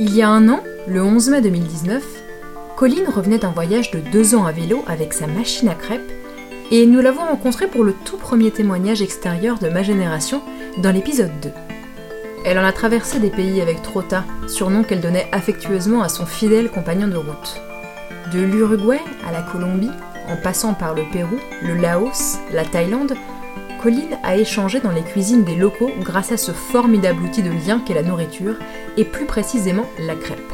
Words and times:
Il 0.00 0.14
y 0.14 0.22
a 0.22 0.28
un 0.28 0.48
an, 0.48 0.60
le 0.86 1.02
11 1.02 1.28
mai 1.30 1.40
2019, 1.40 2.04
Colline 2.76 3.08
revenait 3.08 3.38
d'un 3.38 3.50
voyage 3.50 3.90
de 3.90 3.98
deux 3.98 4.36
ans 4.36 4.46
à 4.46 4.52
vélo 4.52 4.84
avec 4.86 5.12
sa 5.12 5.26
machine 5.26 5.68
à 5.68 5.74
crêpes 5.74 6.12
et 6.70 6.86
nous 6.86 7.00
l'avons 7.00 7.24
rencontrée 7.24 7.66
pour 7.66 7.82
le 7.82 7.92
tout 8.04 8.16
premier 8.16 8.52
témoignage 8.52 9.02
extérieur 9.02 9.58
de 9.58 9.68
ma 9.68 9.82
génération 9.82 10.40
dans 10.76 10.92
l'épisode 10.92 11.32
2. 11.42 11.50
Elle 12.44 12.60
en 12.60 12.64
a 12.64 12.70
traversé 12.70 13.18
des 13.18 13.30
pays 13.30 13.60
avec 13.60 13.82
Trota, 13.82 14.22
surnom 14.46 14.84
qu'elle 14.84 15.00
donnait 15.00 15.26
affectueusement 15.32 16.02
à 16.02 16.08
son 16.08 16.26
fidèle 16.26 16.70
compagnon 16.70 17.08
de 17.08 17.16
route. 17.16 17.60
De 18.32 18.38
l'Uruguay 18.38 19.00
à 19.28 19.32
la 19.32 19.42
Colombie, 19.42 19.90
en 20.28 20.36
passant 20.36 20.74
par 20.74 20.94
le 20.94 21.02
Pérou, 21.10 21.40
le 21.60 21.74
Laos, 21.74 22.38
la 22.52 22.64
Thaïlande, 22.64 23.16
Colline 23.78 24.18
a 24.22 24.36
échangé 24.36 24.80
dans 24.80 24.90
les 24.90 25.02
cuisines 25.02 25.44
des 25.44 25.54
locaux 25.54 25.90
grâce 26.00 26.32
à 26.32 26.36
ce 26.36 26.52
formidable 26.52 27.22
outil 27.22 27.42
de 27.42 27.50
lien 27.50 27.80
qu'est 27.84 27.94
la 27.94 28.02
nourriture, 28.02 28.56
et 28.96 29.04
plus 29.04 29.24
précisément 29.24 29.86
la 29.98 30.14
crêpe. 30.14 30.52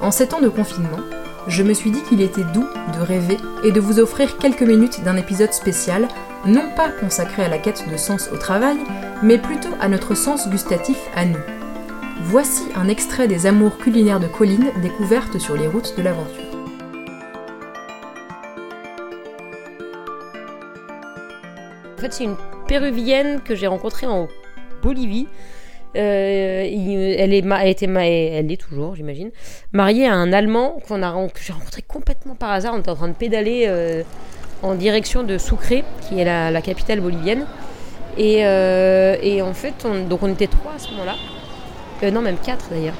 En 0.00 0.10
ces 0.10 0.28
temps 0.28 0.40
de 0.40 0.48
confinement, 0.48 1.00
je 1.46 1.62
me 1.62 1.74
suis 1.74 1.90
dit 1.90 2.02
qu'il 2.02 2.20
était 2.20 2.44
doux 2.54 2.66
de 2.94 3.00
rêver 3.00 3.38
et 3.64 3.72
de 3.72 3.80
vous 3.80 3.98
offrir 3.98 4.38
quelques 4.38 4.62
minutes 4.62 5.02
d'un 5.02 5.16
épisode 5.16 5.52
spécial, 5.52 6.08
non 6.46 6.70
pas 6.76 6.90
consacré 6.90 7.42
à 7.42 7.48
la 7.48 7.58
quête 7.58 7.84
de 7.90 7.96
sens 7.96 8.28
au 8.32 8.36
travail, 8.36 8.76
mais 9.22 9.38
plutôt 9.38 9.74
à 9.80 9.88
notre 9.88 10.14
sens 10.14 10.48
gustatif 10.48 10.98
à 11.14 11.24
nous. 11.24 11.40
Voici 12.22 12.62
un 12.76 12.88
extrait 12.88 13.28
des 13.28 13.46
amours 13.46 13.78
culinaires 13.78 14.20
de 14.20 14.26
Colline 14.26 14.70
découvertes 14.82 15.38
sur 15.38 15.56
les 15.56 15.66
routes 15.66 15.96
de 15.96 16.02
l'aventure. 16.02 16.49
En 22.00 22.02
fait, 22.02 22.14
c'est 22.14 22.24
une 22.24 22.36
péruvienne 22.66 23.42
que 23.42 23.54
j'ai 23.54 23.66
rencontrée 23.66 24.06
en 24.06 24.26
Bolivie. 24.82 25.26
Euh, 25.96 26.62
elle, 26.64 27.34
est, 27.34 27.44
elle, 27.44 27.68
était, 27.68 27.84
elle 27.84 28.50
est 28.50 28.56
toujours, 28.56 28.94
j'imagine, 28.94 29.30
mariée 29.74 30.06
à 30.06 30.14
un 30.14 30.32
Allemand 30.32 30.78
qu'on 30.88 31.02
a, 31.02 31.12
que 31.28 31.40
j'ai 31.42 31.52
rencontré 31.52 31.82
complètement 31.82 32.34
par 32.34 32.52
hasard. 32.52 32.72
On 32.74 32.78
était 32.78 32.88
en 32.88 32.94
train 32.94 33.08
de 33.08 33.12
pédaler 33.12 33.64
euh, 33.66 34.02
en 34.62 34.76
direction 34.76 35.24
de 35.24 35.36
Sucre, 35.36 35.84
qui 36.08 36.18
est 36.18 36.24
la, 36.24 36.62
capitale 36.62 37.00
bolivienne. 37.00 37.44
Et, 38.16 38.46
euh, 38.46 39.16
et, 39.20 39.42
en 39.42 39.52
fait, 39.52 39.74
on, 39.84 40.08
donc 40.08 40.22
on 40.22 40.32
était 40.32 40.46
trois 40.46 40.72
à 40.76 40.78
ce 40.78 40.90
moment-là. 40.92 41.16
non, 42.10 42.22
même 42.22 42.38
quatre 42.38 42.70
d'ailleurs. 42.70 42.96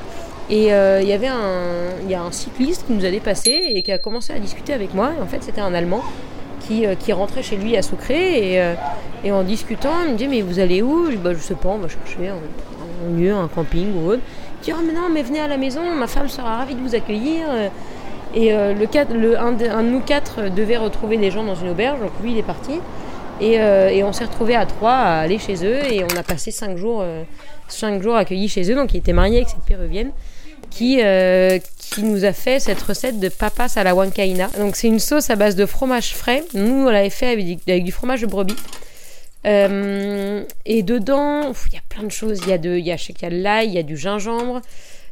Et 0.51 0.65
il 0.65 1.09
y 1.09 1.13
avait 1.15 1.29
un, 1.29 2.07
y 2.07 2.15
a 2.15 2.21
un 2.21 2.33
cycliste 2.33 2.87
qui 2.87 2.93
nous 2.93 3.07
a 3.07 3.11
dépassé 3.11 3.63
et 3.69 3.83
qui 3.83 3.93
a 3.93 3.99
commencé 3.99 4.35
à 4.35 4.39
discuter 4.39 4.75
avec 4.75 4.93
moi. 4.93 5.13
Et 5.19 5.23
en 5.23 5.27
fait, 5.27 5.43
c'était 5.43 5.63
un 5.63 5.73
Allemand 5.73 6.03
euh, 6.71 6.95
qui, 6.95 7.13
rentrait 7.13 7.43
chez 7.43 7.57
lui 7.57 7.77
à 7.77 7.83
Sucre 7.83 8.11
et, 8.11 8.61
euh, 8.61 8.75
et, 9.25 9.33
en 9.33 9.43
discutant, 9.43 9.91
il 10.07 10.13
me 10.13 10.17
dit 10.17 10.29
mais 10.29 10.43
vous 10.43 10.59
allez 10.59 10.83
où? 10.83 11.07
Je 11.07 11.13
dis 11.13 11.17
bah 11.17 11.31
sais 11.39 11.55
pas, 11.55 11.71
on 11.71 11.79
va 11.79 11.89
chercher 11.89 12.29
un, 12.29 13.19
lieu, 13.19 13.33
un 13.33 13.49
camping 13.49 13.89
ou 13.95 14.11
autre. 14.11 14.23
Il 14.61 14.65
dit 14.67 14.73
oh 14.75 14.83
mais 14.87 14.93
non 14.93 15.09
mais 15.13 15.23
venez 15.23 15.41
à 15.41 15.49
la 15.49 15.57
maison, 15.57 15.81
ma 15.95 16.07
femme 16.07 16.29
sera 16.29 16.57
ravie 16.57 16.75
de 16.75 16.81
vous 16.81 16.95
accueillir. 16.95 17.47
Et 18.35 18.53
euh, 18.53 18.75
le, 18.75 18.87
le 19.19 19.41
un, 19.41 19.53
de, 19.53 19.83
nous 19.83 20.01
quatre 20.01 20.49
devait 20.55 20.77
retrouver 20.77 21.17
des 21.17 21.31
gens 21.31 21.43
dans 21.43 21.57
une 21.57 21.71
auberge, 21.71 22.01
donc 22.01 22.13
lui 22.23 22.33
il 22.33 22.39
est 22.39 22.43
parti. 22.43 22.81
Et, 23.41 23.55
et 23.55 24.05
on 24.05 24.13
s'est 24.13 24.27
retrouvés 24.27 24.55
à 24.55 24.67
trois 24.67 24.93
à 24.93 25.21
aller 25.21 25.39
chez 25.39 25.65
eux 25.65 25.79
et 25.91 26.05
on 26.05 26.19
a 26.19 26.23
passé 26.23 26.51
cinq 26.51 26.77
jours, 26.77 27.03
cinq 27.69 28.03
jours 28.03 28.15
accueillis 28.15 28.49
chez 28.49 28.71
eux. 28.71 28.75
Donc 28.75 28.93
il 28.93 28.99
était 28.99 29.15
marié 29.15 29.39
avec 29.39 29.49
cette 29.49 29.63
péruvienne 29.63 30.11
qui, 30.71 31.01
euh, 31.03 31.59
qui 31.79 32.03
nous 32.03 32.25
a 32.25 32.33
fait 32.33 32.61
cette 32.61 32.81
recette 32.81 33.19
de 33.19 33.29
papas 33.29 33.73
à 33.77 33.85
la 33.85 33.93
huancaïna. 33.93 34.49
Donc 34.59 34.77
c'est 34.77 34.87
une 34.87 35.01
sauce 35.01 35.31
à 35.31 35.37
base 35.37 35.57
de 35.57 35.67
fromage 35.67 36.15
frais. 36.15 36.45
Nous, 36.55 36.87
on 36.87 36.91
l'avait 36.91 37.11
fait 37.11 37.29
avec, 37.29 37.85
du 37.85 37.93
fromage 37.93 38.23
de 38.23 38.27
brebis. 38.27 38.57
Euh, 39.47 40.45
et 40.67 40.83
dedans, 40.83 41.53
il 41.69 41.75
y 41.75 41.79
a 41.79 41.83
plein 41.89 42.05
de 42.05 42.11
choses. 42.11 42.41
Il 42.45 42.49
y 42.49 42.53
a 42.53 42.59
de, 42.59 42.77
il 42.77 42.87
y 42.87 42.93
a, 42.93 42.97
je 42.97 43.13
de 43.13 43.43
l'ail, 43.43 43.69
il 43.69 43.75
y 43.75 43.79
a 43.79 43.83
du 43.83 43.97
gingembre, 43.97 44.61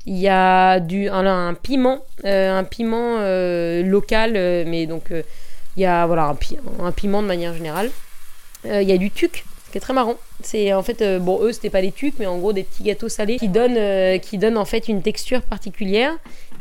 il 0.06 0.19
y 0.19 0.29
a 0.29 0.81
du, 0.81 1.09
un, 1.09 1.55
piment, 1.55 2.05
un 2.25 2.64
piment 2.64 3.17
euh, 3.18 3.83
local, 3.83 4.33
mais 4.67 4.86
donc 4.86 5.05
il 5.11 5.83
y 5.83 5.86
a 5.86 6.07
voilà 6.07 6.24
un, 6.24 6.36
un, 6.85 6.92
piment 6.92 7.23
de 7.23 7.27
manière 7.27 7.55
générale. 7.55 7.91
il 8.64 8.89
y 8.89 8.92
a 8.92 8.98
du 8.98 9.11
tuc 9.11 9.45
qui 9.70 9.79
est 9.79 9.80
très 9.80 9.92
marrant. 9.92 10.17
C'est 10.42 10.73
en 10.73 10.83
fait, 10.83 11.02
euh, 11.02 11.18
bon, 11.18 11.40
eux, 11.42 11.52
c'était 11.52 11.70
pas 11.70 11.83
des 11.83 11.92
tucs, 11.92 12.14
mais 12.18 12.27
en 12.27 12.39
gros 12.39 12.52
des 12.52 12.64
petits 12.64 12.83
gâteaux 12.83 13.08
salés 13.08 13.36
qui 13.36 13.48
donnent, 13.48 13.77
euh, 13.77 14.18
qui 14.18 14.39
donnent 14.39 14.58
en 14.58 14.64
fait 14.64 14.89
une 14.89 15.02
texture 15.02 15.42
particulière. 15.42 16.12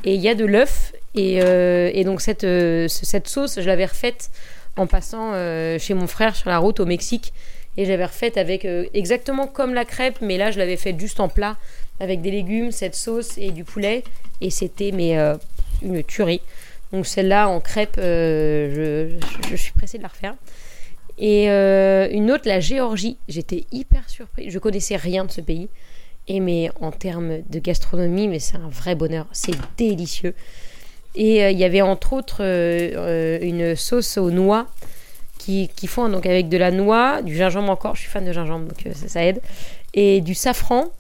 Et 0.04 0.16
il 0.16 0.22
y 0.22 0.30
a 0.30 0.36
de 0.36 0.46
l'œuf. 0.46 0.94
Et, 1.16 1.42
euh, 1.42 1.90
et, 1.94 2.04
donc, 2.04 2.22
cette, 2.22 2.46
cette 2.88 3.28
sauce, 3.28 3.60
je 3.60 3.66
l'avais 3.66 3.86
refaite 3.86 4.30
en 4.76 4.86
passant 4.86 5.34
chez 5.80 5.96
mon 5.96 6.06
frère 6.06 6.36
sur 6.36 6.50
la 6.50 6.60
route 6.60 6.80
au 6.80 6.86
Mexique. 6.86 7.34
Et 7.78 7.86
j'avais 7.86 8.06
refaite 8.06 8.38
avec 8.38 8.68
exactement 8.94 9.48
comme 9.48 9.74
la 9.74 9.86
crêpe, 9.86 10.20
mais 10.22 10.38
là, 10.38 10.52
je 10.52 10.60
l'avais 10.60 10.78
faite 10.78 11.00
juste 11.00 11.20
en 11.20 11.30
plat 11.30 11.58
avec 12.00 12.22
des 12.22 12.30
légumes, 12.30 12.72
cette 12.72 12.96
sauce 12.96 13.38
et 13.38 13.50
du 13.50 13.64
poulet. 13.64 14.04
Et 14.42 14.52
c'était 14.52 14.92
mais 14.92 15.18
une 15.82 16.04
tuerie. 16.04 16.42
Donc, 16.94 17.08
celle-là 17.08 17.50
en 17.50 17.60
crêpe, 17.60 17.96
je, 17.98 19.18
je 19.50 19.56
suis 19.56 19.72
pressée 19.72 19.98
de 19.98 20.04
la 20.04 20.10
refaire. 20.10 20.36
Et 21.18 21.50
euh, 21.50 22.08
une 22.12 22.32
autre, 22.32 22.48
la 22.48 22.60
Géorgie. 22.60 23.18
J'étais 23.28 23.66
hyper 23.72 24.10
surprise. 24.10 24.52
Je 24.52 24.60
connaissais 24.60 24.96
rien 24.96 25.26
de 25.26 25.32
ce 25.32 25.42
pays. 25.42 25.70
Et 26.28 26.40
mais 26.40 26.70
en 26.82 26.92
termes 26.92 27.42
de 27.50 27.60
gastronomie, 27.60 28.28
mais 28.28 28.40
c'est 28.40 28.58
un 28.58 28.70
vrai 28.70 28.96
bonheur. 28.96 29.26
C'est 29.32 29.56
délicieux. 29.78 30.36
Et 31.16 31.44
euh, 31.44 31.52
il 31.52 31.58
y 31.58 31.64
avait 31.64 31.82
entre 31.82 32.14
autres 32.14 32.40
euh, 32.42 33.40
une 33.42 33.76
sauce 33.76 34.18
aux 34.18 34.30
noix 34.30 34.68
qui, 35.40 35.70
qui, 35.76 35.88
font 35.88 36.10
donc 36.10 36.26
avec 36.26 36.50
de 36.50 36.58
la 36.58 36.70
noix, 36.72 37.22
du 37.22 37.36
gingembre 37.36 37.72
encore. 37.72 37.96
Je 37.96 38.02
suis 38.02 38.10
fan 38.10 38.26
de 38.26 38.34
gingembre, 38.34 38.68
donc 38.68 38.94
ça, 38.94 39.24
aide. 39.24 39.42
Et 39.94 40.22
du 40.22 40.36
safran. 40.36 40.92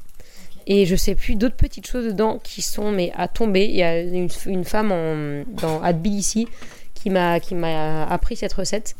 Et 0.69 0.85
je 0.85 0.97
sais 0.97 1.15
plus 1.15 1.35
d'autres 1.35 1.55
petites 1.55 1.87
choses 1.87 2.05
dedans 2.05 2.41
qui 2.43 2.61
sont 2.61 2.91
mais 2.91 3.13
à 3.15 3.29
tomber. 3.29 3.65
Il 3.65 3.75
y 3.75 3.83
a 3.83 4.01
une, 4.01 4.65
femme 4.65 5.45
dans, 5.47 5.81
à 5.81 5.93
Tbilissi 5.93 6.47
qui 6.93 7.09
m'a 7.09 7.39
qui 7.39 7.55
m'a 7.55 8.03
appris 8.05 8.35
cette 8.35 8.51
recette. 8.51 8.95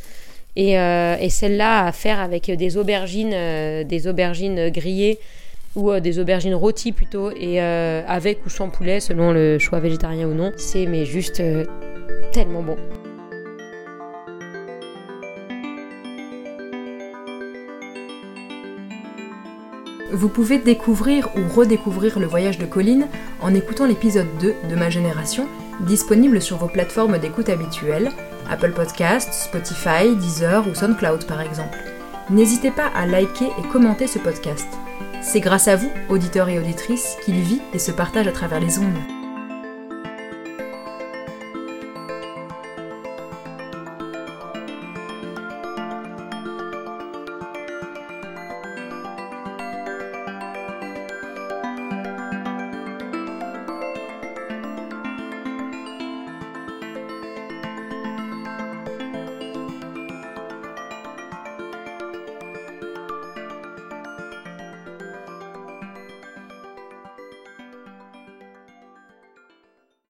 Euh, 0.58 1.18
et, 1.20 1.30
celle-là 1.30 1.86
à 1.86 1.92
faire 1.92 2.20
avec 2.20 2.50
des 2.50 2.78
aubergines, 2.78 3.34
euh, 3.34 3.84
des 3.84 4.08
aubergines 4.08 4.70
grillées 4.70 5.20
ou 5.76 5.92
euh, 5.92 6.00
des 6.00 6.18
aubergines 6.18 6.56
rôties 6.56 6.92
plutôt, 6.92 7.32
et 7.32 7.60
avec 7.60 8.46
ou 8.46 8.50
sans 8.50 8.70
poulet 8.70 9.00
selon 9.00 9.32
le 9.32 9.60
choix 9.60 9.80
végétarien 9.80 10.28
ou 10.28 10.34
non. 10.34 10.52
C'est 10.58 10.86
mais 10.88 11.06
juste 11.06 11.42
tellement 12.32 12.64
bon. 12.64 12.78
Vous 20.12 20.30
pouvez 20.30 20.58
découvrir 20.58 21.30
ou 21.36 21.54
redécouvrir 21.54 22.18
le 22.18 22.26
voyage 22.26 22.58
de 22.58 22.66
Colline 22.66 23.08
en 23.42 23.54
écoutant 23.54 23.86
l'épisode 23.86 24.28
2 24.42 24.56
de 24.70 24.76
Ma 24.76 24.90
Génération, 24.90 25.48
disponible 25.82 26.42
sur 26.42 26.58
vos 26.58 26.68
plateformes 26.68 27.20
d'écoute 27.20 27.50
habituelles, 27.50 28.12
Apple 28.50 28.72
Podcasts, 28.72 29.34
Spotify, 29.34 30.16
Deezer 30.16 30.68
ou 30.68 30.76
SoundCloud 30.76 31.26
par 31.26 31.42
exemple. 31.42 31.78
N'hésitez 32.30 32.72
pas 32.72 32.88
à 32.96 33.06
liker 33.06 33.46
et 33.46 33.68
commenter 33.72 34.08
ce 34.08 34.20
podcast. 34.20 34.68
C'est 35.22 35.40
grâce 35.40 35.68
à 35.68 35.76
vous, 35.76 35.92
auditeurs 36.10 36.50
et 36.50 36.60
auditrices, 36.60 37.18
qu'il 37.26 37.42
vit 37.42 37.62
et 37.74 37.80
se 37.80 37.92
partage 37.92 38.28
à 38.28 38.32
travers 38.32 38.60
les 38.60 38.80
ondes. 38.80 39.17